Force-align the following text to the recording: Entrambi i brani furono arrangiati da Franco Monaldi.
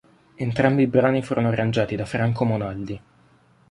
Entrambi 0.33 0.81
i 0.81 0.87
brani 0.87 1.21
furono 1.21 1.49
arrangiati 1.49 1.95
da 1.95 2.05
Franco 2.07 2.43
Monaldi. 2.43 3.01